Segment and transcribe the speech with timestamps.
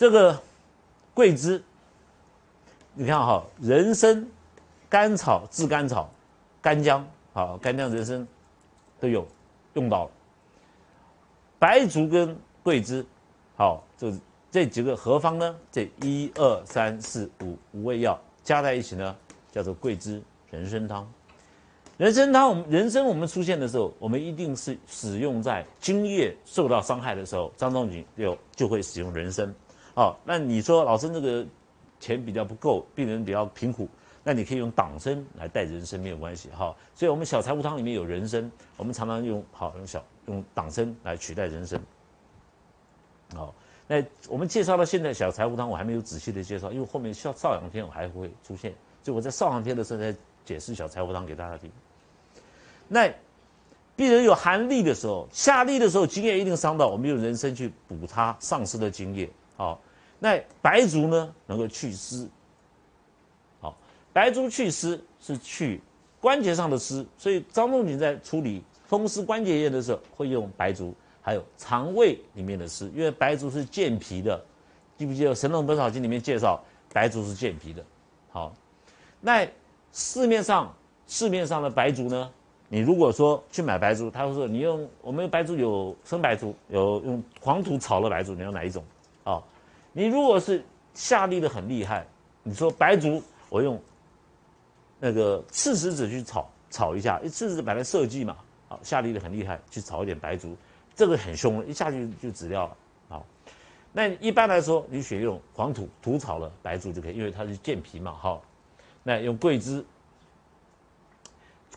[0.00, 0.40] 这个
[1.12, 1.62] 桂枝，
[2.94, 4.26] 你看哈，人参、
[4.88, 6.10] 甘草、炙甘草、
[6.62, 8.26] 干姜，好，干姜、人参
[8.98, 9.28] 都有
[9.74, 10.10] 用到了。
[11.58, 13.04] 白术跟桂枝，
[13.58, 14.10] 好，这
[14.50, 19.14] 这几个合方呢，这一二三四五五味药加在一起呢，
[19.52, 21.06] 叫做桂枝人参汤。
[21.98, 29.54] 人参汤，我们人参我们出现的时候，我们一定是使用在津液受到伤害的时候，张仲景就就会使用人参。
[30.00, 31.46] 好，那你说老孙这个
[31.98, 33.86] 钱比较不够，病人比较贫苦，
[34.24, 36.48] 那你可以用党参来代人参没有关系。
[36.56, 41.78] 哈，所以我们小柴胡汤里面有人参，我们常常用好用小用党参来取代人参。
[43.34, 43.54] 好，
[43.86, 48.72] 那我们介绍到现在小柴胡汤，我还没有仔细的介绍，因为后面少少阳篇我还会出现，
[49.02, 51.70] 所以我在少阳篇的时候再解释小柴胡汤给大家听。
[52.88, 53.06] 那
[53.96, 59.28] 病人有寒痢的时候，下痢的时候，津液一定伤到，我们用人参去补它丧失的津液。
[59.58, 59.78] 好，
[60.20, 62.28] 那白术呢，能够祛湿。
[63.60, 63.76] 好，
[64.12, 65.80] 白术祛湿是去
[66.20, 74.40] 关节上的湿，所以张仲景在处理风湿关节炎的时候会用白术，还有肠胃里面的湿，因为白术是健脾的。
[74.98, 77.82] 记不记得《神农本草经》里面介绍白术是健脾的？
[78.30, 78.54] 好，
[79.22, 79.48] 那
[79.92, 80.70] 市面上
[81.06, 82.30] 市面上的白术呢？
[82.68, 88.84] 你如果说去买白术，他会说你用我们白术有生白术，有用黄土炒了白术，你要哪一种？
[89.92, 92.06] 你如果是下痢的很厉害，
[92.42, 93.80] 你说白术我用
[94.98, 98.36] 那个赤石子去炒炒一下，因为赤石子本来设计嘛，
[98.68, 100.56] 好下痢的很厉害，去炒一点白术，
[100.94, 102.76] 这个很凶，一下去就止掉了。
[103.08, 103.26] 好，
[103.92, 108.12] 那一般来说，你选用黄土土炒了白术就可以，因为它是健脾嘛。
[108.12, 108.42] 好，
[109.02, 109.84] 那用桂枝。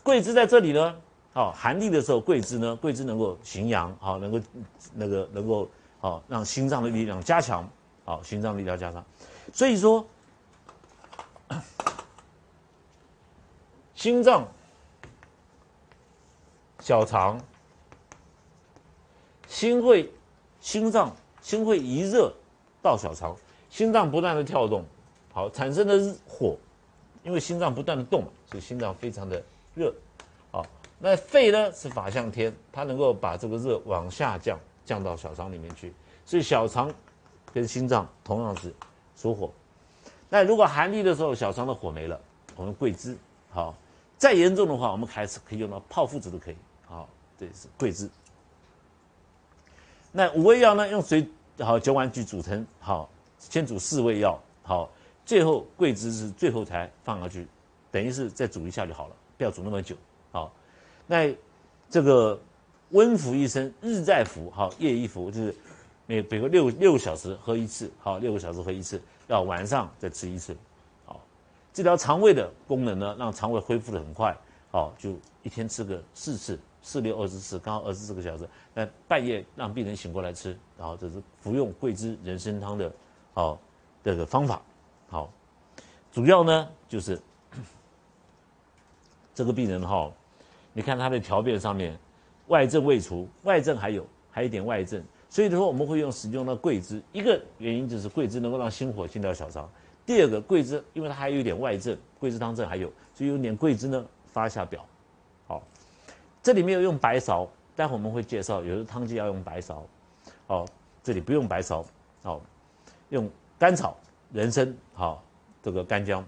[0.02, 0.94] 桂枝在这里呢，
[1.32, 4.38] 好寒痢的时候，桂枝呢，桂枝能够行阳，好能够
[4.92, 5.68] 那个能够
[5.98, 7.68] 好让心脏的力量加强，
[8.04, 9.04] 好心脏力量加上，
[9.52, 10.06] 所以说
[13.94, 14.46] 心脏、
[16.80, 17.40] 小肠、
[19.48, 20.12] 心会
[20.60, 22.32] 心脏心会一热
[22.82, 23.36] 到小肠，
[23.70, 24.84] 心脏不断的跳动，
[25.32, 26.56] 好产生的火，
[27.22, 29.42] 因为心脏不断的动嘛，所以心脏非常的。
[29.76, 29.92] 热，
[30.52, 30.64] 好，
[31.00, 35.92] 那肺呢是法向天，它能够把这个热往下降，降到小肠里面去。
[36.24, 36.94] 所以小肠
[37.54, 38.74] 跟心脏同样是
[39.16, 39.50] 属火。
[40.28, 42.20] 那如果寒痢的时候，小肠的火没了，
[42.56, 43.16] 我们桂枝
[43.50, 43.72] 好。
[44.18, 46.56] 再严重的话，我们开始可以用到泡附子都可以。
[46.86, 48.08] 好，这是桂枝。
[50.10, 51.28] 那五味药呢，用水
[51.58, 54.88] 好九碗去煮成好，先煮四味药好，
[55.26, 57.46] 最后桂枝是最后才放上去，
[57.90, 59.16] 等于是再煮一下就好了。
[59.36, 59.96] 不要煮那么久，
[60.30, 60.52] 好，
[61.06, 61.34] 那
[61.90, 62.40] 这个
[62.90, 65.54] 温服一生，日再服，好，夜一服，就是
[66.06, 70.56] 每比如六六个小时喝一次，好，六个小时喝一次，要晚上再吃一次，
[71.04, 71.20] 好，
[71.72, 74.36] 治疗肠胃的功能呢，让肠胃恢复的很快，
[74.70, 82.92] 好，就一天吃个四次，四六二十次，刚好二十四个小时，那半夜让病人醒过来吃，然后这是服用桂枝人参汤的，
[83.32, 83.58] 好，
[84.02, 84.62] 这个方法，
[85.08, 85.30] 好，
[86.12, 87.20] 主要呢就是。
[89.36, 90.12] 这个病人哈，
[90.72, 91.98] 你看他的条便上面，
[92.46, 95.02] 外症未除，外症还有，还有一点外症，
[95.34, 99.68] 所以说我们会用使用到桂枝，一个原因就是桂枝能够让心火进到小肠，
[100.06, 104.86] 第二个桂枝因为它还有一点外症，桂枝汤症还有，所以用点桂枝呢发一下表，
[105.48, 105.60] 好，
[106.40, 109.74] 这里面有用白芍，待会我们会介绍，有的汤剂要用白芍，
[110.46, 110.64] 好，
[111.02, 111.84] 这里不用白芍，
[112.22, 112.40] 好，
[113.08, 113.28] 用
[113.58, 113.96] 甘草、
[114.32, 115.20] 人参，好，
[115.60, 116.24] 这个干姜，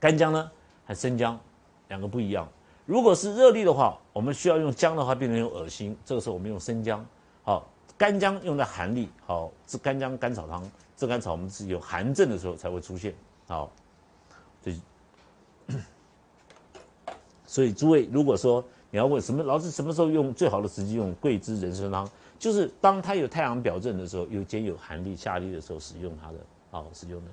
[0.00, 0.50] 干姜呢？
[0.84, 1.38] 和生姜
[1.86, 2.48] 两个不一样。
[2.86, 7.06] 如果是热痢的话，我们需要用姜的话，病人有恶心，这个时候我们用生姜。
[7.46, 7.64] 好，
[7.96, 10.68] 干姜用在寒痢，好，治干姜甘草汤。
[10.96, 13.14] 治甘草我们是有寒症的时候才会出现。
[13.46, 13.70] 好，
[14.64, 14.80] 所以，
[17.46, 26.38] 所以诸位，如果说你要问什么老师什么时候用最好的时机用桂枝人参汤，就是当它有太阳表症的时候，有兼有寒痢下痢的时候使用它的，
[26.72, 27.30] 好使用的。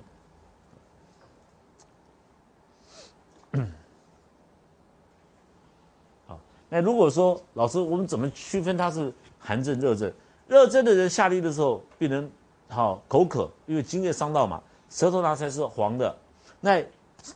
[6.28, 6.38] 好，
[6.68, 9.12] 那如果说老师，我们怎么区分它是
[9.44, 10.10] 寒症、热症？
[10.48, 12.30] 热症的人下痢的时候，病人
[12.68, 16.16] 好口渴，因为津液伤到嘛，舌头拿出来是黄的。
[16.60, 16.82] 那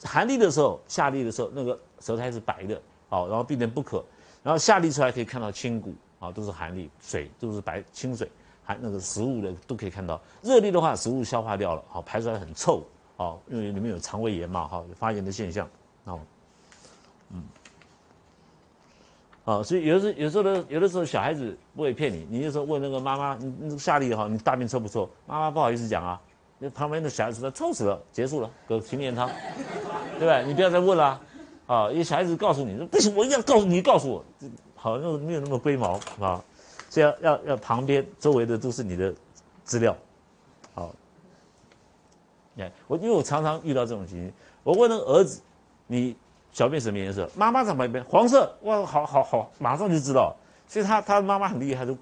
[0.04, 4.02] 寒痢的时候，下痢的时候，那个舌苔是白的，好，然后病人不渴，
[4.42, 8.30] 然后下痢出来可以看到清谷，啊，都是寒痢，水都是白清水，
[8.64, 10.18] 还那个食物的都可以看到。
[10.42, 12.82] 热痢的话，食物消化掉了，好，排出来很臭，
[13.16, 15.68] 好，因为里面有肠胃炎嘛，哈，有发炎的现象。
[16.04, 16.20] 好，
[17.30, 17.42] 嗯，
[19.48, 25.08] 啊，所以有的时候有时候呢，有的时候小孩子不会骗你，你就说问那个妈妈，你你下力哈，你大便臭不臭？
[25.26, 26.20] 妈妈不好意思讲啊，
[26.58, 29.30] 那旁边的小孩子说臭死了，结束了，隔青莲汤，
[30.18, 30.42] 对吧？
[30.42, 31.18] 你不要再问了，
[31.66, 34.22] 啊，因为小孩子告诉你说不行，我一定要告诉你，告诉我，
[34.76, 36.44] 好像没有那么龟毛啊，
[36.90, 39.14] 所以要要要旁边周围的都是你的
[39.64, 39.96] 资料，
[40.74, 40.94] 好。
[42.58, 44.30] 哎，我因为我常常遇到这种情形，
[44.62, 45.40] 我问那个儿子，
[45.86, 46.14] 你
[46.58, 47.30] 小便什么颜色？
[47.36, 48.52] 妈妈在旁边，黄色。
[48.62, 50.34] 哇，好好好，马上就知道。
[50.66, 51.92] 所以他他妈妈很厉害，就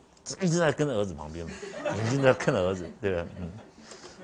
[0.40, 1.52] 一直在跟着儿子旁边嘛，
[1.94, 3.26] 眼睛在看着儿子，对不对？
[3.38, 3.52] 嗯，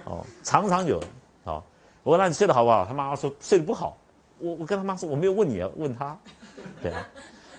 [0.04, 0.98] 哦，常常有。
[1.44, 1.62] 好，
[2.02, 2.86] 我问你睡得好不好？
[2.86, 3.98] 他妈妈说睡得不好。
[4.38, 6.16] 我我跟他妈说我没有问你啊，问他。
[6.80, 7.06] 对啊，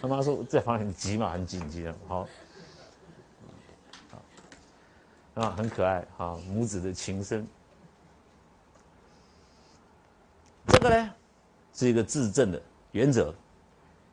[0.01, 1.93] 他妈说这房很急嘛，很紧急的。
[2.07, 2.27] 好，
[5.35, 7.47] 啊，很可爱哈，母子的情深。
[10.69, 11.13] 这个呢，
[11.73, 12.61] 是一个治症的
[12.91, 13.33] 原则。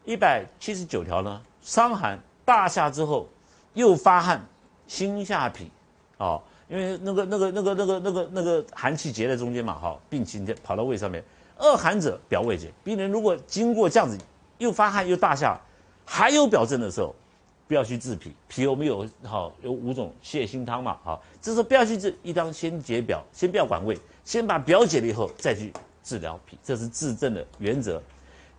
[0.05, 3.29] 一百七十九条呢，伤寒大夏之后，
[3.75, 4.45] 又发汗，
[4.87, 5.69] 心下痞，
[6.17, 11.23] 哦，因为那个那个那个那个那个那个寒气结在中间嘛，哈，病情跑到胃上面。
[11.59, 14.17] 恶寒者表胃结，病人如果经过这样子，
[14.57, 15.61] 又发汗又大夏，
[16.07, 17.15] 还有表症的时候，
[17.69, 18.35] 不要去治脾。
[18.49, 25.71] 脾我们有好有五种泻心汤嘛，好，这时候不要去治，一当先解表，先不要管胃，先把表解了以后再去。
[26.03, 28.01] 治疗脾，这是治症的原则。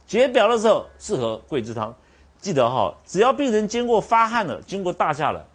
[0.07, 1.95] 解表的时候适合桂枝汤，
[2.39, 5.45] 记得哈，只要病人经过发汗了，经过大夏了，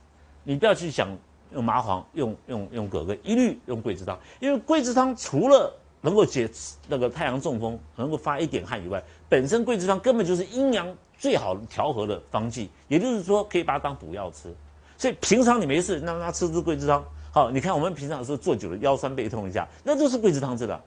[0.45, 1.09] 你不要去想
[1.53, 4.19] 用麻黄，用用用葛根，一律用桂枝汤。
[4.41, 6.49] 因为桂枝汤除了能够解
[6.89, 10.87] 那个太阳中风，能够发一点汗以外，本身桂枝汤根本就是阴阳
[11.19, 14.55] 最好调和的方剂，也就是说可以把它当补药吃。
[14.97, 20.81] 所以平常你没事让他吃支桂枝汤，好，你看我们平常有时候坐久了腰酸背痛一下，那都是桂枝汤治的。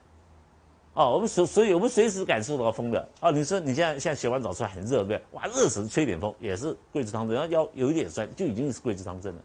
[1.00, 3.08] 哦，我们所所以，我们随时感受到风的。
[3.20, 5.22] 哦，你说你现在现在洗完澡出来很热，对不对？
[5.30, 9.42] 哇，热死，吹点风也是桂枝汤症，要要有一点酸，就已经是桂枝汤症了。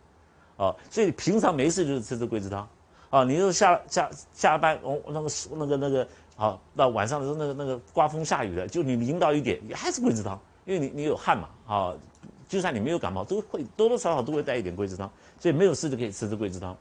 [0.57, 2.67] 哦，所以平常没事就是吃这桂枝汤。
[3.09, 6.05] 哦，你说下下下班，哦，那个那个那个，
[6.35, 11.47] 好，到晚上的时候，那个那个刮风下雨的，就你淋到一点，也还是桂枝汤，因为你你有汗嘛。
[11.73, 11.93] 啊，
[12.49, 15.09] 就算你没有感冒，都会多多少少都会带一点桂枝汤，
[15.39, 16.75] 所以没有事就可以吃这桂枝汤。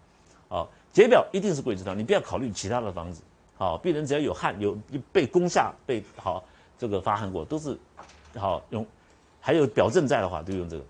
[0.49, 3.23] 哦，解表一定是桂枝汤，你不要考虑其他的方子。
[3.65, 4.77] 好，病人只要有汗，有
[5.11, 6.45] 被攻下，被好
[6.77, 7.79] 这个发汗过，都是
[8.37, 8.87] 好用。
[9.41, 10.85] 还有表症在的话，都用这个。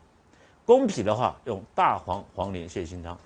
[0.67, 3.17] 攻脾的话，用大黄黄连泻心汤。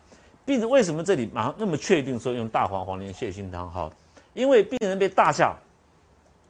[0.45, 3.71] 病人为什么这里马上那么确定说用大黄黄连泻心汤？
[3.73, 3.91] 哈，
[4.35, 5.57] 因为病人被大下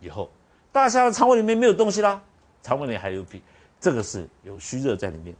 [0.01, 0.29] 以后，
[0.73, 2.21] 大下的肠胃里面没有东西啦，
[2.65, 3.41] 肠胃里还有脾，
[3.79, 5.33] 这个是有虚热在里面。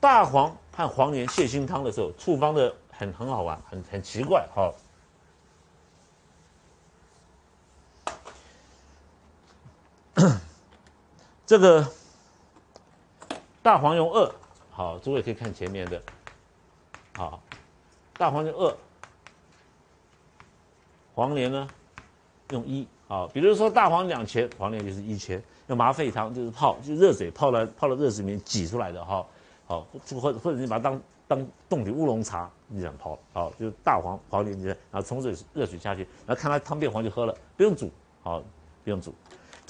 [0.00, 4.72] 大黄和黄连泻心汤的时候，处方的很很好玩，很很奇怪，哈。
[11.46, 11.86] 这个
[13.62, 14.34] 大黄用二，
[14.70, 16.02] 好，诸位可以看前面的，
[17.16, 17.42] 好，
[18.14, 18.76] 大黄用二，
[21.14, 21.68] 黄连呢
[22.50, 29.24] 用一，好，比如说大黄两钱，黄连就是一钱，用麻沸汤就是泡，就热水泡了泡了热水里面挤出来的哈，
[29.66, 29.86] 好，
[30.20, 37.90] 或者或者你把它当当冻的乌龙茶，你这样泡，好，就是大黄黄连，然后冲水热水下去，然后看它汤变黄就喝了，不用煮，
[38.22, 38.42] 好，
[38.84, 39.14] 不用煮。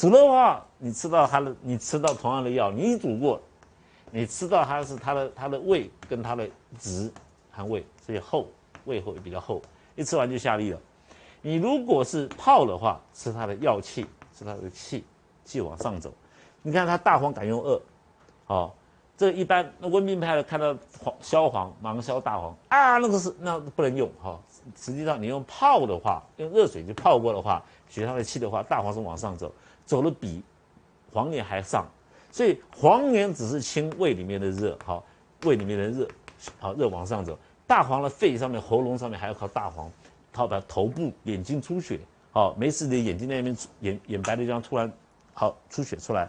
[0.03, 3.41] 煮的话，你吃到它的，你吃到同样的药，你煮过，
[4.11, 6.45] 你吃到它是它的它的胃跟它的
[6.77, 7.09] 质
[7.53, 8.49] 含胃，所以厚，
[8.85, 9.63] 胃会比较厚，
[9.95, 10.81] 一吃完就下痢了。
[11.41, 14.05] 你如果是泡的话，吃它的药气，
[14.37, 15.05] 吃它的气，
[15.45, 16.13] 气往上走。
[16.63, 17.81] 你看它大黄敢用二，
[18.45, 18.75] 好，
[19.17, 24.37] 这一般那温病派的看到黄消黄芒消大黄啊，那个是那不能用哈。
[24.75, 29.53] 实际上你用泡的话，用热水就泡过的话，取它的气的话，大黄是往上走。
[29.93, 30.43] 走的比
[31.13, 31.87] 黄连还上，
[32.31, 35.05] 所以黄连只是清胃里面的热，好，
[35.45, 36.09] 胃里面的热，
[36.59, 37.39] 好热往上走。
[37.67, 39.93] 大黄的肺上面、喉咙上面还要靠大黄，
[40.33, 42.01] 靠把头部、眼睛出血，
[42.33, 44.91] 好，没事的眼睛那边眼眼白的地方突然
[45.35, 46.27] 好出血出来，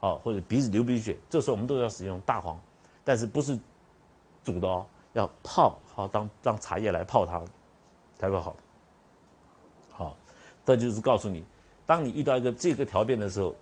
[0.00, 2.60] 好或者鼻子流鼻血，这时候我们都要使用大黄，
[3.04, 3.56] 但是不是
[4.42, 7.40] 煮的哦，要泡，好当当茶叶来泡它
[8.18, 8.56] 才会好。
[9.92, 10.16] 好，
[10.64, 11.44] 这就是告诉你。
[11.86, 13.54] 当你遇到一个这个条变的时候，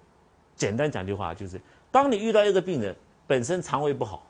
[0.57, 1.61] 简单讲句话就是：
[1.93, 4.23] 当你遇到一个病人本身肠胃不好，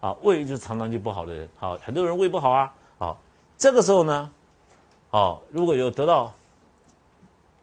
[0.00, 3.18] 啊，胃就是常常就不好的人，好，很多人胃不好啊，好，
[3.58, 4.30] 这个时候呢，
[5.10, 6.32] 哦，如果有得到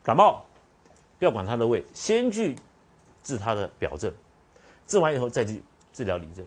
[0.03, 0.43] 感冒，
[1.17, 2.55] 不要管他的胃，先去
[3.23, 4.11] 治他的表症，
[4.87, 5.63] 治完以后再去
[5.93, 6.45] 治疗里症，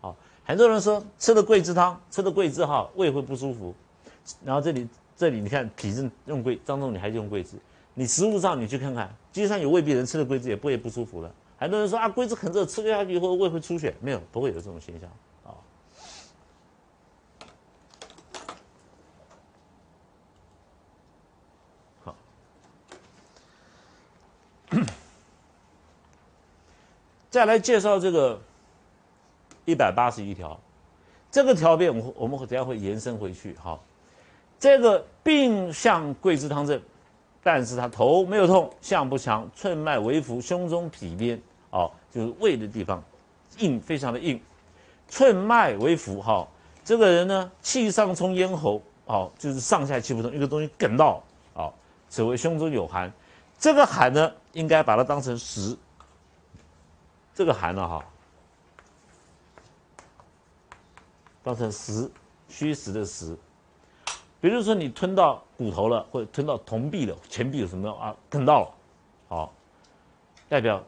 [0.00, 3.74] 好，很多人说吃了桂枝汤，吃了桂枝哈，胃会不舒服，
[4.44, 4.86] 然后这里
[5.16, 7.56] 这里你看脾症用桂，张仲你还是用桂枝。
[8.00, 11.30] 你食物上你去看看，就算有胃病人吃了桂枝也不会不舒服了。
[11.58, 15.10] 很多人说啊，桂枝很热，吃下去以后胃会出血，没有，不会有这种现象
[15.44, 15.52] 啊。
[22.02, 22.16] 好，
[27.28, 28.40] 再来介绍这个
[29.66, 30.58] 一百八十一条，
[31.30, 33.54] 这个条件我我们等下会延伸回去。
[33.62, 33.84] 好，
[34.58, 36.80] 这个病向桂枝汤症，
[37.42, 41.40] 但是他头没有痛，象不强，寸脉微浮，胸中痞边。
[41.70, 43.02] 哦，就是胃的地方，
[43.58, 44.42] 硬非常的硬，
[45.08, 46.20] 寸脉为浮。
[46.20, 46.46] 哈，
[46.84, 51.22] 这个人呢，气上冲咽喉，哦，就是上下气不通，一个东西梗到，
[51.54, 51.72] 哦，
[52.08, 53.12] 此为胸中有寒。
[53.58, 55.76] 这个寒呢，应该把它当成实。
[57.32, 58.04] 这个寒呢，哈，
[61.44, 62.10] 当成实，
[62.48, 63.36] 虚实的实。
[64.40, 68.74] 比如说你吞到骨头了，或者吞到铜币了，钱币有什么啊，梗到了，
[69.28, 69.52] 好，
[70.48, 70.82] 代表。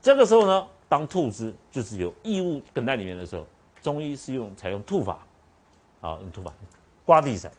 [0.00, 3.46] 这个时候呢，当吐之就是有异物梗在里面的时候，
[3.82, 5.18] 中医是用采用吐法，
[6.00, 6.52] 啊，用吐法，
[7.04, 7.50] 刮地散。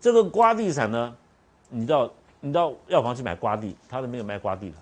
[0.00, 1.16] 这个刮地散呢，
[1.68, 4.76] 你到你到药房去买刮地，他都没有卖刮地的，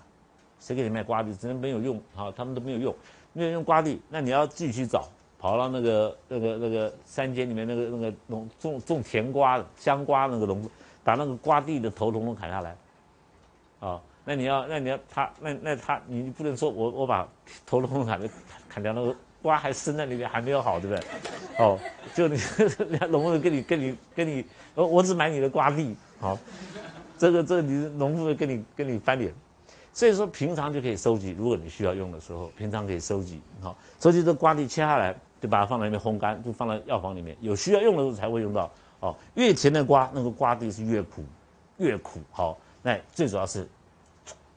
[0.59, 1.35] 谁给你卖刮地？
[1.35, 2.95] 只能没有用啊，他们都没有用，
[3.33, 5.09] 没有用刮地，那你要自己去找，
[5.39, 10.69] 跑到那个那个那个山间里面那个那个农种种甜瓜香瓜那个农夫，
[11.03, 12.75] 把那个瓜地的头统统砍下来，
[13.79, 14.01] 啊。
[14.25, 17.27] 那你要，那你要他，那那他，你不能说我我把
[17.65, 18.29] 头颅砍的
[18.67, 21.03] 砍掉，那个瓜还生在里面，还没有好，对不对？
[21.57, 21.79] 哦，
[22.13, 22.37] 就你
[23.09, 26.37] 农夫跟你跟你跟你，我我只买你的瓜地，好，
[27.17, 29.33] 这个这你农夫跟你跟你翻脸，
[29.93, 38.69] 所以说平常就可以收集，如果你需要用的时候，平常可以收集，好，收集这瓜地切下来，就把它放在那边烘干，就放在药房里面，有需要用的时候才会用到。
[38.99, 41.23] 哦，越甜的瓜，那个瓜地是越苦，
[41.77, 42.19] 越苦。
[42.31, 43.67] 好，那最主要是。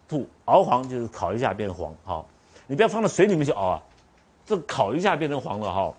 [0.09, 2.27] 吐熬黄就是烤一下变黄，好，
[2.67, 3.83] 你不要放到水里面去熬啊，
[4.45, 5.95] 这烤一下变成黄了哈，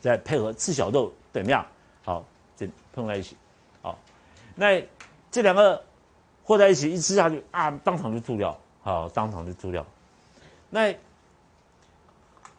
[0.00, 1.66] 再配合赤小豆等量，
[2.02, 2.24] 好，
[2.56, 3.36] 这碰在一起，
[3.82, 3.98] 好，
[4.54, 4.82] 那
[5.30, 5.84] 这两个
[6.42, 9.84] 和在一起一吃下去啊，当场就吐掉，好，当场就吐掉。
[10.70, 10.94] 那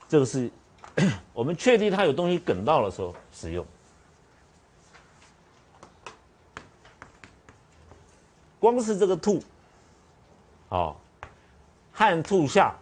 [0.07, 0.51] 这个是
[1.33, 3.65] 我们确定它有东西梗到的时候使用，
[8.59, 9.41] 光是这个吐。
[10.69, 10.95] 哦，
[11.91, 12.73] 汗吐下，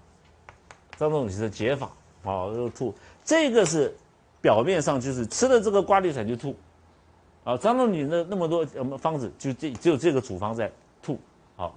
[0.95, 1.89] 张仲景的解法，
[2.21, 2.93] 哦，这个吐，
[3.25, 3.97] 这个是
[4.39, 6.55] 表面上就是吃了这个瓜地散就吐，
[7.43, 11.19] 啊，张仲景的那么多我们方子就这只有这个处方在吐，
[11.55, 11.73] 好，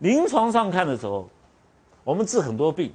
[0.00, 1.26] 临床上看的时候，
[2.04, 2.92] 我们治很多病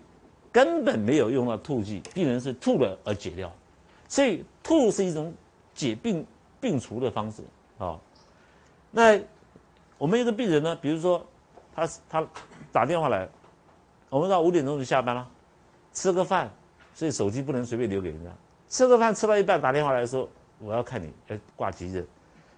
[0.57, 3.53] 根本没有用到吐剂，病人是吐了而解掉，
[4.07, 5.31] 所以吐是一种
[5.75, 6.25] 解病
[6.59, 7.43] 病除的方式，
[7.77, 7.99] 啊，
[8.89, 9.19] 那
[9.99, 11.23] 我们一个病人呢，比如说。
[11.79, 12.27] 他他
[12.71, 13.29] 打电话来，
[14.09, 15.29] 我们到五点钟就下班了，
[15.93, 16.49] 吃个饭，
[16.95, 18.31] 所以手机不能随便留给人家。
[18.67, 22.03] 吃个饭吃到一半打电话来说我要看你，要挂急诊。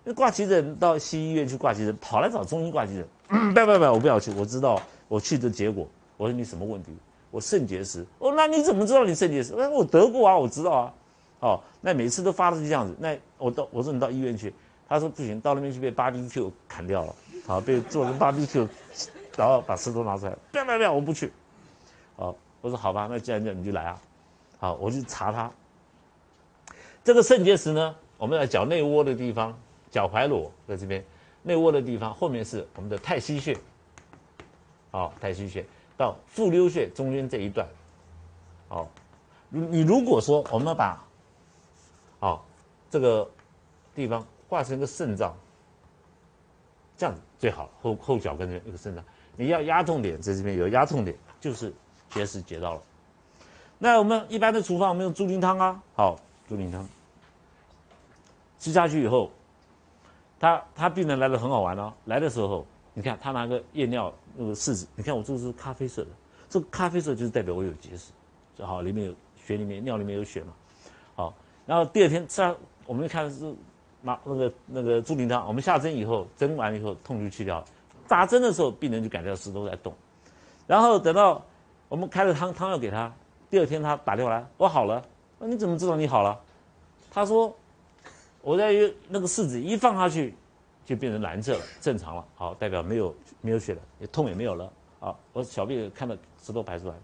[0.05, 3.05] 那挂急诊到西医院去挂急诊，跑来找中医挂急诊。
[3.53, 5.85] 不不不，我不要去，我知道我去的结果。
[6.15, 6.93] 我说你什么问题？
[7.31, 8.05] 我肾结石。
[8.19, 9.53] 哦，那你怎么知道你肾结石？
[9.57, 10.93] 那我得过啊，我知道啊。
[11.41, 12.95] 哦，那每次都发的是这样子。
[12.99, 14.53] 那我到我说你到医院去，
[14.87, 17.15] 他说不行，到那边去被芭比 Q 砍掉了。
[17.47, 18.67] 好，被做成芭比 Q，
[19.37, 21.31] 然后把石头拿出来，不要不要不要，我不去。
[22.17, 24.01] 好，我说好吧，那既然这样，你就来啊。
[24.59, 25.49] 好，我去查他。
[27.03, 29.57] 这个肾结石呢，我们在脚内窝的地方，
[29.89, 31.03] 脚踝裸在这边，
[31.43, 33.57] 内窝的地方后面是我们的太溪穴。
[34.91, 35.65] 好，太溪穴
[35.99, 37.67] 到复溜穴中间这一段。
[38.69, 38.87] 好，
[39.49, 40.97] 你你如果说我们把，
[42.21, 42.45] 好，
[42.89, 43.29] 这个
[43.93, 45.35] 地方画成一个肾脏。
[46.95, 49.03] 这样最好，后后脚跟的一个肾脏，
[49.35, 51.73] 你要压痛点在这边有压痛点，就是
[52.09, 52.81] 结石结到了。
[53.77, 56.87] 那我们一般的处方，我们用猪苓汤啊，好，猪苓汤
[58.57, 59.31] 吃下去以后，
[60.39, 66.09] 他他病人来的很好玩哦，来的时候，你看他拿个夜尿那个试纸，你看我这个是咖啡色的，
[66.49, 68.11] 这个咖啡色就是代表我有结石，
[68.63, 70.53] 好，里面有血里面尿里面有血嘛，
[71.15, 71.33] 好，
[71.65, 72.55] 然后第二天吃，
[72.85, 73.55] 我们看是。
[74.01, 77.61] 那那个那个猪苓汤，我们下针以后，针完了以后痛就去掉，
[78.07, 79.93] 打针的时候病人就感觉到石头在动，
[80.65, 81.45] 然后等到
[81.89, 83.13] 我们开了汤汤药给他，
[83.49, 85.03] 第二天他打电话来，我好了，
[85.37, 86.39] 那你怎么知道你好了？
[87.11, 87.53] 他说
[88.41, 88.71] 我在
[89.09, 90.33] 那个试纸一放下去
[90.89, 96.95] 就变成蓝色了，正常了，好，代表没有没有血了，也痛也没有了，好，我小便看到石头排出来，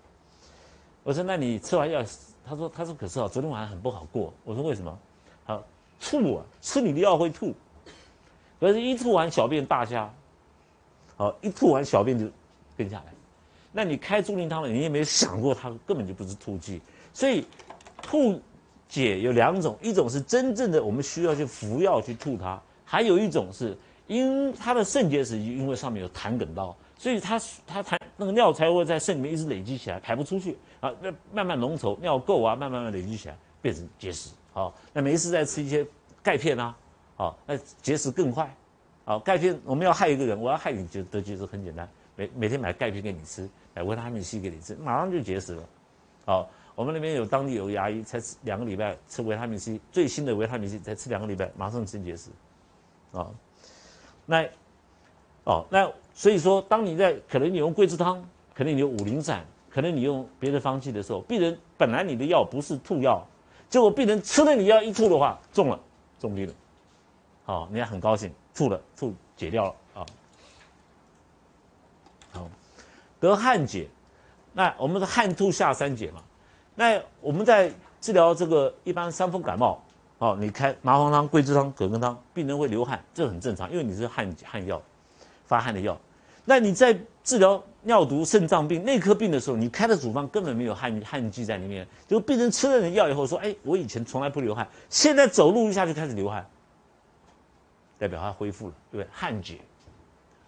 [1.04, 2.04] 我说那你吃完药，
[2.44, 5.00] 他说他说可是啊，昨天晚上很不好过，我说为什么？
[5.46, 5.64] 好。
[5.98, 6.46] 吐啊！
[6.62, 7.54] 吃你的药会吐，
[8.60, 10.14] 可是，一吐完小便大瞎，
[11.16, 12.30] 好，一吐完小便就
[12.78, 13.14] 跟下来。
[13.72, 16.82] 那你开猪苓汤了，你也没有想过它根本就不是吐剂，
[17.14, 17.48] 所以
[18.02, 18.40] 吐
[18.90, 23.76] 解有两种，一种是真正的我们需要去服药去吐它，还有一种是
[24.08, 34.30] 因它的肾结石，因为上面有痰梗道，所以它它痰那个尿才会在肾里面一直累积起来，排不出去啊，那慢慢浓稠，尿垢啊，慢慢慢累积起来变成结石。
[34.54, 35.86] 好，那没事再吃一些
[36.24, 36.78] 钙片啊，
[37.18, 38.56] 好，那结石更快。
[39.04, 43.50] 好，钙片我们要害一个人，我要害你就得结石很简单，每每天买钙片给你吃。
[43.78, 45.64] 买维他命 C 给你吃，马上就结石了。
[46.26, 52.30] 好，我们那边有当地有牙医，才吃两个礼拜吃维他命 C，最新的维他命 C 才吃两个礼拜，马上生结石。
[53.16, 53.32] 啊，
[54.26, 54.46] 那，
[55.46, 63.26] 哦，那所以说，当你在可能你用桂枝汤，可能你用五苓散，可能你用别的方剂的时候，病人本来你的药不是吐药，
[63.70, 65.80] 结果病人吃了你药一吐的话，中了，
[66.20, 66.54] 中病了。
[67.46, 70.06] 好，你还很高兴，吐了，吐解掉了啊。
[72.32, 72.50] 好。
[73.18, 73.88] 得汗解，
[74.54, 76.22] 那我们的汗吐下三解嘛。
[76.76, 79.82] 那我们在治疗这个一般伤风感冒，
[80.18, 84.82] 哦，你开麻黄汤、桂枝汤、葛根汤，病人会流汗，这很正常，因为你是汗汗药，
[85.46, 86.00] 发汗的药。
[86.46, 96.48] 那你在治疗尿毒、肾脏病、内科病的时候，你开的处方根本没有汗汗剂在里面，就病人吃了你药以后说：“哎，我以前从来不流汗，现在走路一下就开始流汗，
[97.98, 99.10] 代表他恢复了，对不对？
[99.12, 99.60] 汗解。”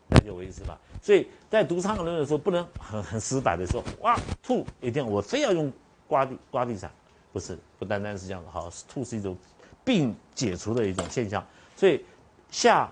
[0.09, 0.79] 了解我意思吧？
[1.01, 5.69] 所以在读伤寒论的时候，不能很很死板的说，哇，吐一定我非要用
[6.07, 6.89] 刮地刮地散，
[7.33, 9.35] 不是，不单单是这样的，好，吐是一种
[9.87, 11.41] 病解除的一种现象，
[11.77, 12.03] 所以
[12.51, 12.91] 下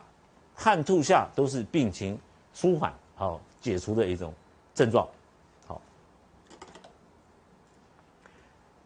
[0.56, 2.18] 汗吐下都是病情
[2.54, 4.34] 舒缓好解除的一种
[4.74, 5.06] 症状，
[5.68, 5.82] 好，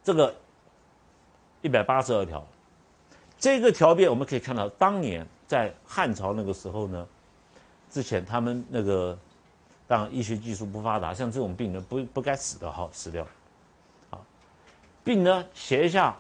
[0.04, 0.34] 这个
[1.62, 2.44] 一百八十二条，
[3.38, 7.08] 这个条变我们可以看到，当年在汉朝那个时候呢。
[7.92, 9.18] 之前他们那个，
[9.88, 13.26] 当医学技术不发达，像这种病人不不该死的，哈死掉，
[14.12, 14.22] 啊，
[15.04, 16.16] 病呢斜下，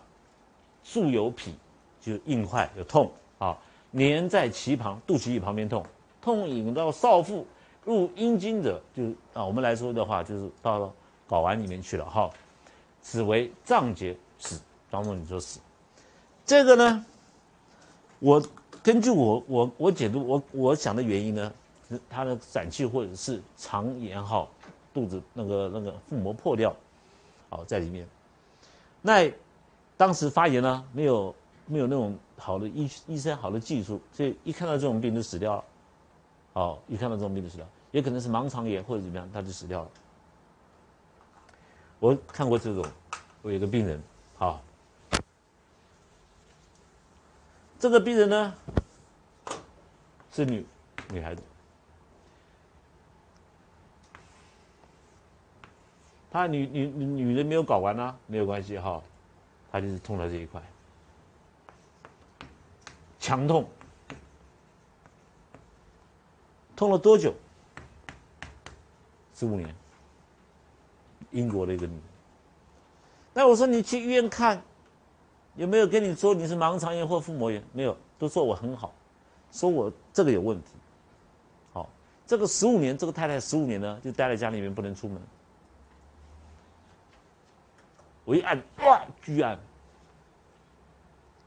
[0.83, 1.53] 素有脾，
[2.01, 3.57] 就硬块有痛啊，
[3.93, 5.85] 粘在脐旁，肚脐眼旁边痛，
[6.21, 7.45] 痛引到少腹，
[7.85, 10.93] 入阴经者，就啊我们来说的话，就是到了
[11.27, 12.29] 睾丸里面去了哈，
[13.01, 15.59] 此为脏结死，当中你说死，
[16.45, 17.05] 这个呢，
[18.19, 18.43] 我。
[18.81, 21.51] 根据我我我解读我我想的原因呢，
[21.89, 24.49] 是他的散气或者是肠炎好，
[24.93, 26.73] 肚子那个那个腹膜破掉，
[27.49, 28.07] 好在里面。
[29.01, 29.29] 那
[29.97, 31.35] 当时发炎呢，没有
[31.69, 35.63] 没有那种好的医医生好的技术，所以一看到这种病就死掉了。
[36.53, 39.91] 哦，一看到这种病就死掉，也可能是盲肠炎或者怎么样，他就死掉了。
[41.99, 42.83] 我看过这种，
[43.43, 44.01] 我有个病人，
[44.35, 44.59] 好。
[47.77, 48.53] 这个病人呢
[50.31, 50.65] 是女
[51.11, 51.41] 女孩子，
[56.29, 59.01] 她女女女人没有睾丸啊，没有关系哈，
[59.71, 60.61] 她就是痛在这一块，
[63.29, 63.63] 强痛，
[66.75, 67.31] 痛了多久？
[69.35, 69.75] 十五年，
[71.29, 71.93] 英国的一个女，
[73.31, 74.59] 那我说你去医院看。
[75.55, 77.61] 有没有跟你说你是盲肠炎或腹膜炎？
[77.71, 78.93] 没有，都说我很好，
[79.51, 80.69] 说我这个有问题。
[81.71, 81.87] 好，
[82.25, 85.21] 这个十五年，这个太太十五年呢，就待在家里面不能出门。
[88.25, 89.59] 我一按，哇，巨按，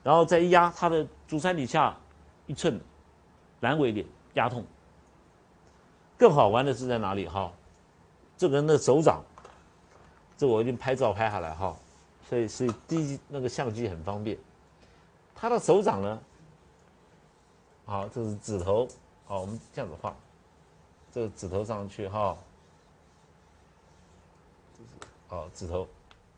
[0.02, 1.96] 然后再一压他的足三里下
[2.46, 2.80] 一寸
[3.60, 4.64] 阑尾点压痛。
[6.18, 7.26] 更好玩的是在哪里？
[7.26, 7.52] 哈，
[8.36, 9.22] 这个人的手掌，
[10.36, 11.76] 这我已经拍照拍下来哈。
[12.28, 14.38] 所以，所以第一那个相机很方便。
[15.34, 16.20] 他的手掌呢，
[17.84, 18.88] 好，这是指头，
[19.26, 20.14] 好，我们这样子画，
[21.10, 22.36] 这个指头上去哈，
[24.78, 24.90] 这是
[25.26, 25.88] 好指头，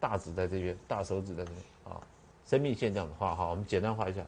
[0.00, 2.00] 大指在这边，大手指在这边，啊，
[2.46, 4.24] 生命线这样子画哈，我们简单画一下，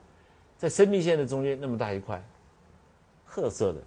[0.56, 2.22] 在生命线的中间那么大一块，
[3.24, 3.82] 褐色的，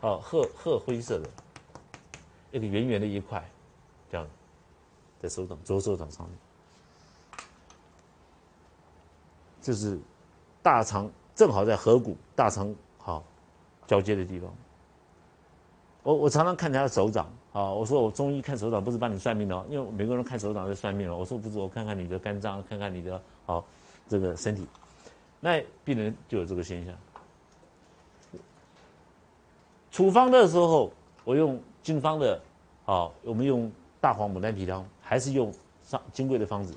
[0.00, 1.30] 好褐褐灰色的，
[2.52, 3.42] 一个圆圆的一块，
[4.10, 4.26] 这样。
[5.20, 6.38] 在手掌左手掌上面，
[9.62, 9.98] 这是
[10.62, 13.24] 大肠正好在合谷大肠好
[13.86, 14.54] 交接的地方。
[16.04, 21.16] 我我常常看他的手掌啊，我说我中医看手掌不是帮你算命的，因为每个人看手掌在算命了。
[21.16, 23.64] 我说不是，我看看你的肝脏，看看你的好
[24.08, 24.64] 这个身体。
[25.40, 26.94] 那病人就有这个现象。
[29.90, 30.92] 处方的时候，
[31.24, 32.40] 我用经方的，
[32.84, 34.86] 啊，我们用大黄牡丹皮汤。
[35.06, 36.74] 还是用上金贵的方子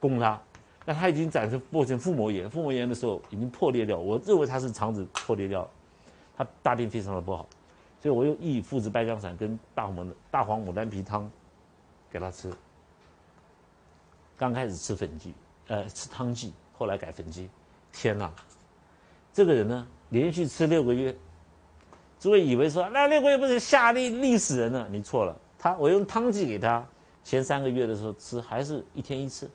[0.00, 0.40] 供他，
[0.86, 5.68] 那他已经展示破成腹膜炎，腹膜炎的时候已经破裂掉，我认为他是肠子破裂掉，
[6.34, 7.46] 他大便非常的不好，
[8.00, 11.30] 所以我用益附子败浆散跟大黄大黄牡丹皮汤
[12.10, 12.52] 给他吃。
[14.36, 15.34] 刚开始吃粉剂，
[15.66, 17.48] 呃，吃汤剂，后来改粉剂。
[17.92, 18.32] 天哪，
[19.32, 21.16] 这个人呢，连续吃六个月，
[22.20, 24.86] 诸位以为说那六个月不是下痢溺死人了？
[24.90, 26.86] 你错了，他我用汤剂给他，
[27.24, 29.50] 前三个月的时候吃还是一天一次，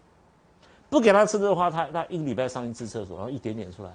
[0.89, 3.91] 不给他吃的话，他他一个礼拜上一次厕所，然后一点点出来，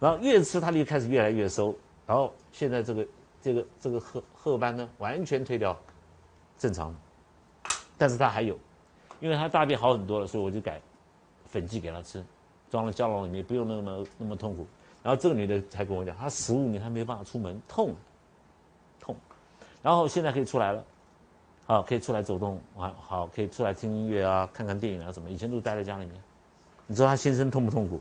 [0.00, 3.06] 然后越吃他就开始越来越收，然后现在这个
[3.44, 5.78] 这个这个褐褐斑呢完全退掉，
[6.58, 6.96] 正常，
[7.98, 8.58] 但是他还有。
[9.20, 10.80] 因为他大便好很多了，所以我就改
[11.46, 12.22] 粉剂给他吃，
[12.68, 14.66] 装了胶囊里面，不用那么那么痛苦。
[15.02, 17.94] 然后这个女的才跟我讲，她十五年她没办法出门，痛，
[18.98, 19.16] 痛。
[19.82, 20.84] 然后现在可以出来了，
[21.66, 25.30] 好，可以出来走动，好，好，可以出来听音乐啊，看看电影啊什么。
[25.30, 26.14] 以前都待在家里面。
[26.86, 28.00] 你知道她先生痛不痛苦？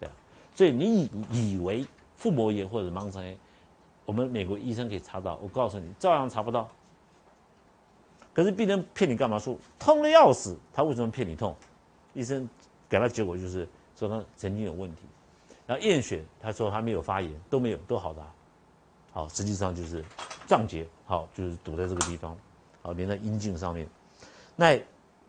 [0.00, 0.08] 对。
[0.54, 3.38] 所以你以以为腹膜炎或者盲肠炎，
[4.06, 6.66] 我们美国医生可以查到，我告诉你，照样查不到。
[8.32, 9.38] 可是病人骗你干嘛？
[9.38, 11.54] 说痛的要死，他为什么骗你痛？
[12.14, 12.48] 医生
[12.88, 15.02] 给他结果就是说他神经有问题，
[15.66, 18.22] 然后验血，他说他没有发炎，都没有，都好的，
[19.12, 20.04] 好，实际上就是
[20.46, 22.36] 脏结，好，就是堵在这个地方，
[22.82, 23.88] 好，连在阴茎上面。
[24.54, 24.78] 那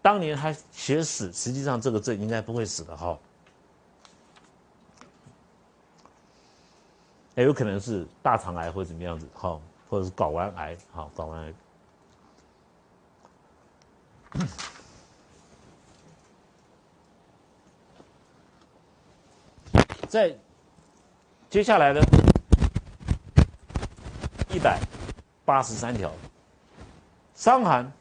[0.02, 3.18] 当年他写死，实际上这个症应该不会死的，哈，
[7.38, 11.54] 也有可能是大肠癌或者怎么样子，好，或者是睾丸癌，好，睾丸癌。
[20.10, 20.36] 在
[21.48, 22.02] 接下来的
[24.50, 24.80] 一百
[25.46, 26.12] 八十三条，
[27.36, 27.92] 伤寒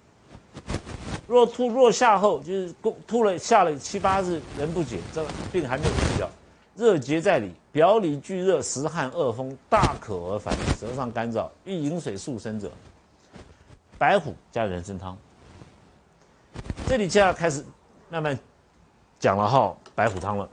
[1.27, 2.75] 若吐若下后，就是
[3.07, 5.23] 吐了下了七八日仍不解，这
[5.53, 6.27] 病还没有治掉。
[6.77, 12.71] 热结在里，表里俱热，实汗恶风，大渴而烦，舌上干燥，欲饮水速生者，
[13.97, 15.17] 白虎加人参汤。
[16.87, 17.65] 这里就要开始
[18.11, 18.39] 慢慢
[19.19, 20.49] 讲了哈，白虎汤了。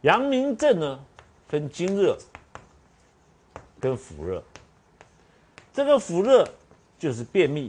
[0.00, 0.98] 阳明症呢，
[1.46, 2.18] 分经热
[3.82, 4.40] 跟腑热。
[5.72, 6.48] 这个腑热
[7.00, 7.68] 就是便秘，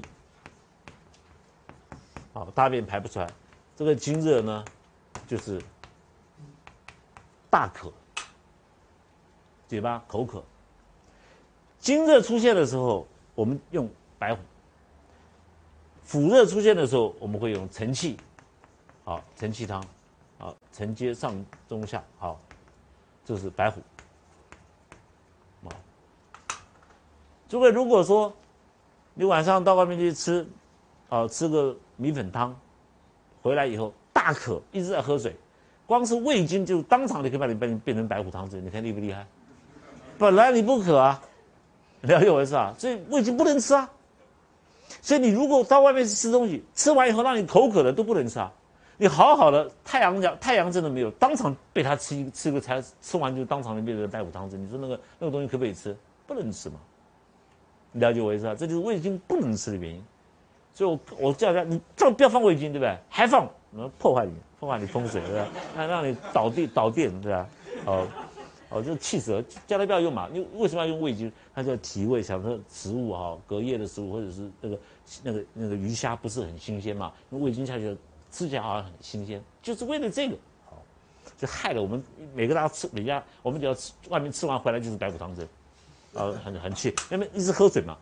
[2.34, 3.28] 好，大便排不出来。
[3.76, 4.64] 这个经热呢，
[5.28, 5.60] 就是
[7.50, 7.92] 大渴，
[9.68, 10.44] 嘴巴口渴。
[11.80, 14.40] 经热出现的时候，我们用白虎；
[16.08, 18.18] 腑热出现的时候，我们会用承气，
[19.04, 19.84] 好承气汤，
[20.38, 21.34] 好承接上
[21.68, 22.40] 中下，好，
[23.26, 23.82] 这是白虎。
[27.54, 28.34] 诸位如果说
[29.14, 30.44] 你晚上到外面去吃，
[31.08, 32.52] 啊吃个米粉汤。
[33.44, 35.36] 回来以后大渴，一直在喝水，
[35.86, 39.24] 光是味精就当场就可以把你变变成白虎汤汁，你看厉不厉害？
[40.18, 41.22] 本来你不渴啊，
[42.02, 42.74] 了解我意思啊？
[42.76, 43.88] 所以味精不能吃啊。
[45.04, 48.52] 所以你如果到外面去吃东西，吃完以后让你口渴的都不能吃啊。
[48.98, 55.96] 你好好的太阳阳太阳真的没有，当场被他吃一吃个才吃完就当场就变成白虎汤汁，你说那个那个东西可不可以吃？
[56.26, 56.78] 不能吃嘛。
[57.94, 58.56] 了解我意思啊？
[58.56, 60.04] 这就是味精不能吃的原因。
[60.74, 62.98] 所以，我我叫他，你这不要放味精，对不对？
[63.08, 65.48] 还放，能破坏你，破坏你风水，对吧？
[65.76, 67.48] 那让你导电导电，对吧？
[67.86, 68.08] 哦，
[68.70, 70.28] 哦，就气死了，叫他不要用嘛。
[70.34, 71.32] 你为什么要用味精？
[71.54, 74.80] 他叫提味，想说食物哈，隔夜的食物或者是那个
[75.22, 77.14] 那个那个鱼虾不是很新鲜嘛？
[77.30, 77.96] 用味精下去
[78.32, 80.82] 吃起来好像很新鲜，就是为了这个，好，
[81.38, 82.04] 就害了我们
[82.34, 85.48] 每个大家吃每家，我们只要吃外面吃完回来就是白骨汤汁，
[86.16, 87.98] 啊，很很气，因为一直喝水嘛，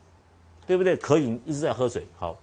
[0.67, 0.95] 对不对？
[0.97, 2.37] 渴饮一直在喝水，好。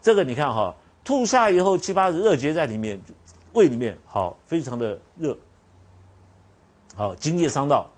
[0.00, 3.00] 这个你看哈，吐下以后七八日热结在里面，
[3.52, 5.36] 胃里面好，非常的热，
[6.94, 7.90] 好津液伤到，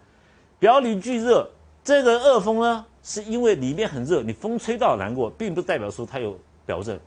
[0.58, 1.48] 表里俱热。
[1.84, 6.98] 这个恶风呢，是因为里面很热，你风吹到难过，并不代表说它有表症。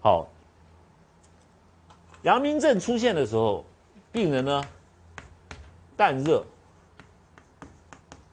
[0.00, 0.28] 好，
[2.22, 3.64] 阳明症出现的时候，
[4.12, 4.62] 病人呢
[5.96, 6.44] 淡热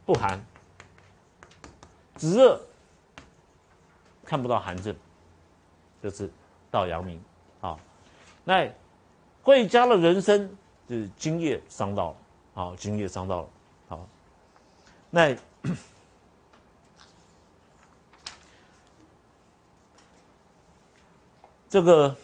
[0.05, 0.43] 不寒，
[2.21, 2.61] 只热
[4.23, 4.95] 看不到寒症。
[6.03, 6.31] 就是
[6.71, 7.21] 到阳明，
[7.59, 7.79] 好，
[8.43, 8.67] 那
[9.43, 10.49] 会加了人参，
[10.89, 12.17] 就是津液伤到了，
[12.55, 13.49] 好，津液伤到了，
[13.87, 14.07] 好，
[15.11, 15.35] 那
[21.69, 22.15] 这个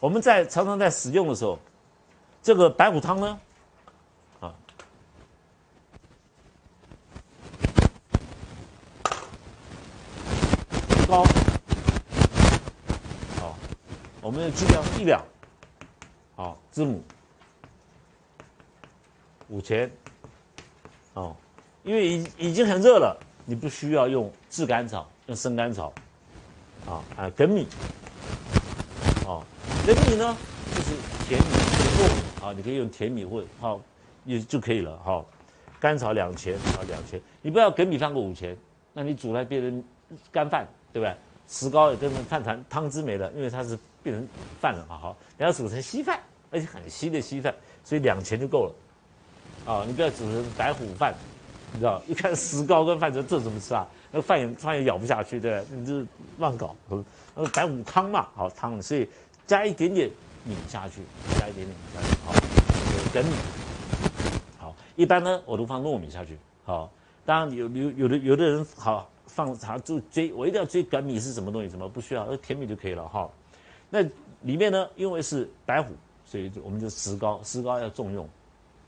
[0.00, 1.58] 我们在常常在使用的时候，
[2.42, 3.40] 这个白虎汤呢，
[4.40, 4.54] 啊，
[11.08, 11.24] 高，
[13.40, 13.56] 好，
[14.20, 15.24] 我我们的剂量一两，
[16.34, 17.00] 好，字母
[19.48, 19.88] 五钱，
[21.12, 21.36] 哦，
[21.84, 25.92] 因为已已经很热了，你不需要用炙甘草，用生甘草，
[26.84, 27.68] 啊啊，粳米，
[29.24, 29.40] 哦，
[29.86, 30.36] 粳米呢
[30.74, 30.96] 就是
[31.28, 31.46] 甜米
[31.94, 33.80] 糯米，啊，你可以用甜米混，好，
[34.24, 35.24] 也就可以了，好，
[35.78, 38.56] 甘草两钱，啊两钱，你不要粳米放个五钱，
[38.92, 39.84] 那你煮来变成
[40.32, 41.16] 干饭，对不对？
[41.46, 44.28] 石膏也跟饭团汤汁没了，因为它是变成
[44.60, 48.74] 饭了，好好，你要煮成稀饭，而且很稀的稀饭，所以两钱就够了。
[49.72, 51.14] 啊，你不要煮成白虎饭，
[51.72, 52.02] 你知道？
[52.06, 53.84] 一看石膏跟饭，这这怎么吃啊？
[54.12, 55.78] 那饭也饭也咬不下去，对不对？
[55.78, 56.06] 你这
[56.38, 56.76] 乱搞。
[57.34, 59.08] 那白虎汤嘛，好汤，所以
[59.46, 60.10] 加一点点
[60.44, 61.00] 米下去，
[61.40, 62.32] 加一点点米下去，好，
[63.12, 63.34] 粳米。
[64.58, 66.38] 好，一般呢，我都放糯米下去。
[66.64, 66.90] 好，
[67.24, 71.68] 当然有有有的有的人好放他就追，我一定要追粳米是什么东西？
[71.70, 72.36] 什么不需要？
[72.36, 73.08] 甜米就可以了。
[73.08, 73.28] 哈，
[73.94, 74.02] 那
[74.42, 75.94] 里面呢，因为是白虎，
[76.26, 78.28] 所以我们就石膏，石膏要重用。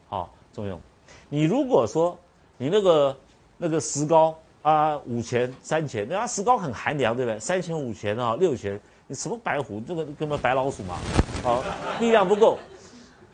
[0.08, 0.28] 好。
[0.54, 0.80] 重用，
[1.28, 2.18] 你如果说
[2.56, 3.14] 你那个
[3.58, 7.38] 那个石膏啊五钱三钱，那石膏很寒凉，对不对？
[7.38, 10.96] 三钱五钱啊六钱，你什么白虎，这个根本白老鼠嘛，
[11.42, 11.62] 好
[12.00, 12.58] 力量不够，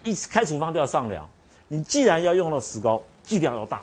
[0.03, 1.25] 一开处方就要上梁。
[1.69, 3.81] 你既然要用到石膏，剂量要大，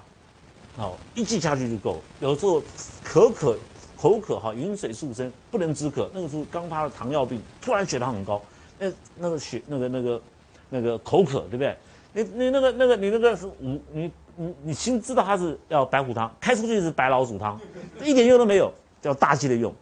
[0.75, 2.02] 好一剂下去就够。
[2.19, 2.62] 有时候
[3.02, 3.58] 可可
[3.99, 6.09] 口渴哈，饮水速生，不能止渴。
[6.13, 8.41] 那个时候刚发了糖尿病，突然血糖很高，
[8.77, 10.21] 那那个血那个那个
[10.69, 11.75] 那个口渴，对不对？
[12.13, 17.59] 你你那个那个你那个是五你你你心知道他是要白虎汤，开出去是白老鼠汤，
[18.01, 19.73] 一点用都没有，叫大剂的用。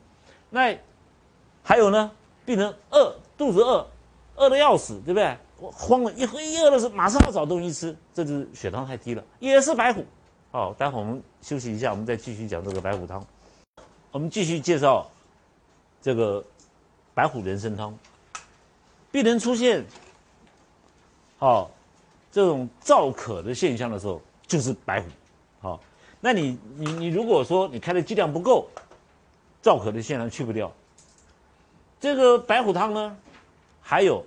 [0.50, 0.76] 那
[1.64, 2.10] 还有呢，
[2.44, 3.86] 病人饿肚子饿，
[4.36, 5.38] 饿的要死，对不对？
[5.60, 10.04] 我慌了，一喝一饿的时候马上要找东西吃，这就是血糖太低了，也是白虎。
[10.52, 13.24] 好，待会我们休息一下，我们再继续讲这个白虎汤。
[14.12, 15.10] 我们继续介绍
[16.02, 16.44] 这个
[17.14, 17.98] 白虎人参汤。
[19.12, 19.86] 病人出现，
[21.38, 21.72] 好。
[22.30, 25.08] 这种燥渴的现象的时候，就是白虎，
[25.60, 25.80] 好，
[26.20, 28.68] 那你你你如果说你开的剂量不够，
[29.64, 30.72] 燥渴的现象去不掉。
[32.00, 33.18] 这个白虎汤呢，
[33.82, 34.24] 还有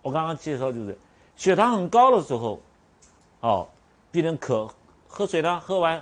[0.00, 0.96] 我刚刚介绍就是
[1.34, 2.60] 血糖很高的时候，
[3.40, 3.66] 哦，
[4.12, 4.72] 病人渴
[5.08, 6.00] 喝水呢，喝完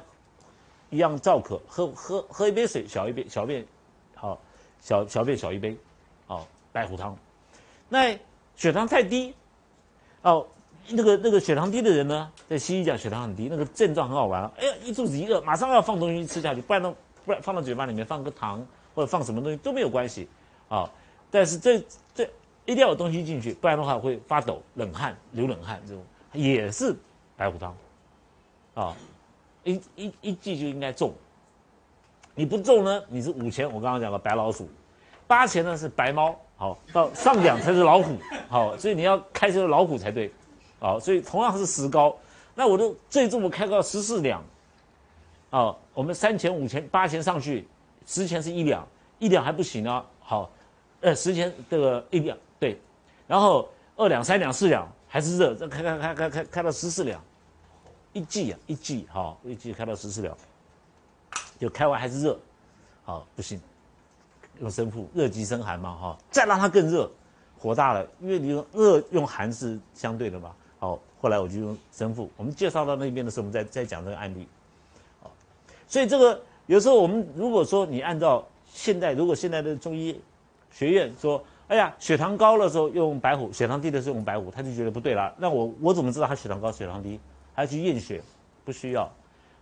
[0.91, 3.65] 一样照渴，喝喝喝一杯水，小一杯小便，
[4.15, 4.39] 好，
[4.81, 5.77] 小小便小一杯，
[6.27, 7.17] 好，白虎汤。
[7.89, 8.19] 那
[8.57, 9.35] 血糖太低，
[10.23, 10.47] 哦。
[10.89, 14.49] 那个那个血糖低的人呢，在西医讲血糖很低，那个症状很好玩！
[14.57, 16.95] 哎呀，一肚子一饿，马上要放东西吃下去，不然呢，
[17.25, 20.29] 不然放到嘴巴里面放个糖或者放什么东西都没有关系
[20.69, 20.89] 啊。
[21.29, 22.23] 但是这这
[22.67, 26.95] 一定要有东西进去，不然的话会发抖、冷汗、流冷汗这种，也是
[27.37, 27.77] 白虎汤
[28.75, 28.97] 啊。
[29.67, 31.13] 一一一剂就应该中，
[32.35, 34.69] 你不中呢，你是五钱，我刚刚讲了白老鼠，
[35.27, 38.17] 八钱呢是白猫，好到上两才是老虎，
[38.49, 40.33] 好，所以你要开成老虎才对。
[40.79, 42.15] 好，所以同样是石膏，
[42.55, 44.45] 那我就最重我开到十四两，
[45.49, 47.67] 啊，我们三钱、五钱、八钱上去，
[48.05, 48.87] 十钱是一两，
[49.19, 50.05] 一两还不行啊。
[50.21, 50.51] 好，
[51.01, 52.79] 呃，十钱这个一两对，
[53.27, 57.19] 然后二两、三两、四两还是热，这开开开开开开到十四两，
[58.17, 60.35] 一剂啊，一剂哈，一剂开到十四秒，
[61.59, 62.39] 就开完还是热，
[63.05, 63.61] 好不行，
[64.59, 67.11] 用生附热极生寒嘛哈，再让它更热，
[67.59, 70.51] 火大了，因为你用热用寒是相对的嘛。
[70.79, 72.31] 好，后来我就用生附。
[72.39, 74.49] 我们介绍到那边的时候，我们再再讲这个案例。
[75.23, 75.31] 好，
[75.87, 80.19] 所以这个有时候我们如果说你按照现代，如果现在的中医
[80.71, 85.35] 学院说，哎呀，血糖高的时候用白虎，血糖低的时候用白虎，他就觉得不对了。
[85.37, 87.21] 那我我怎么知道他血糖高、血糖低？
[87.57, 88.23] 还要去验血？
[88.65, 89.11] 不需要。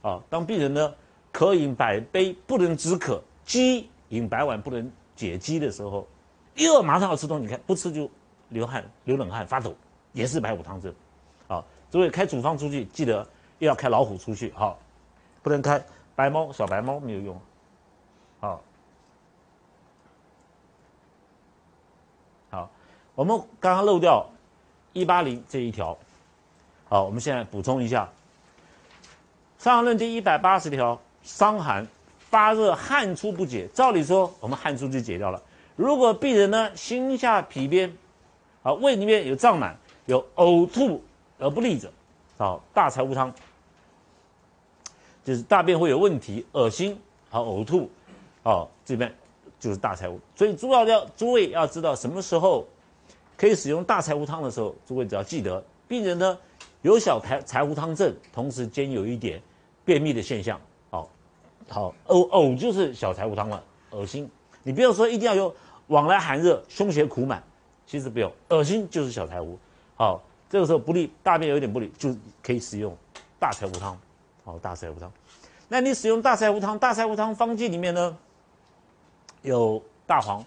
[0.03, 0.95] 啊，当病人呢
[1.33, 6.07] 渴饮百杯不能止渴，饥饮百碗不能解饥的时候，
[6.55, 8.11] 一饿马上要吃东西，你看不吃就
[8.49, 9.75] 流汗、流冷汗、发抖，
[10.13, 10.95] 也是白虎汤症。
[11.49, 13.27] 好，所以开处方出去，记得
[13.61, 14.79] 又要开老虎出去，好，
[15.43, 15.83] 不能开
[16.15, 17.41] 白猫、小白猫没有用。
[18.41, 18.61] 好，
[22.51, 22.71] 好，
[23.15, 24.27] 我们刚刚漏掉
[24.93, 25.97] 一八零这一条，
[26.95, 28.09] 好，我们现在补充一下，
[29.65, 31.85] 《伤寒论》第一百八十条，伤寒
[32.31, 35.43] 发热汗出不解，照理说我们汗出就解掉了。
[35.75, 37.93] 如果病人呢心下痞边，
[38.63, 39.77] 啊胃里面有胀满，
[40.07, 41.03] 有呕吐。
[41.37, 41.91] 而不利者，
[42.39, 43.35] 好大柴胡汤，
[45.25, 46.97] 就是大便会有问题、恶心、
[47.29, 47.91] 好呕吐，
[48.45, 49.13] 好这边
[49.59, 50.21] 就是大柴胡。
[50.37, 52.65] 所以诸要要诸位要知道什么时候
[53.37, 56.39] 可以使用大柴胡汤的时候，诸位只要记得，病人呢
[56.85, 59.41] 有小柴柴胡汤症，同时兼有一点
[59.87, 61.09] 便秘的现象，好，
[61.67, 64.31] 好呕呕就是小柴胡汤了，恶心。
[64.63, 65.55] 你不要说一定要有
[65.87, 67.43] 往来寒热、胸胁苦满，
[67.87, 69.59] 其实不用，恶心就是小柴胡。
[69.97, 72.95] 好，这个时候不利，大便有点不利，就可以使用
[73.39, 73.99] 大柴胡汤。
[74.45, 75.11] 好，大柴胡汤。
[75.69, 78.15] 那你使用大柴胡汤，大柴胡汤方剂里面呢
[79.41, 80.45] 有大黄。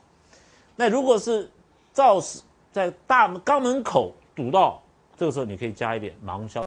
[0.76, 1.50] 那如果是
[1.96, 4.80] 燥死在大肛门口堵到，
[5.18, 6.67] 这个时候你可以加一点芒硝。